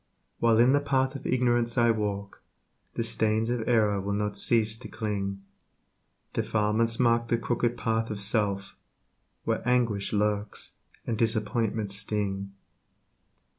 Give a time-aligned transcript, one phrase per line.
[0.39, 2.41] While in the path of ignorance I walk,
[2.95, 5.43] The stains of error will not cease to cling
[6.33, 8.73] Defilements mark the crooked path of self,
[9.43, 12.51] Where anguish lurks and disappointments sting.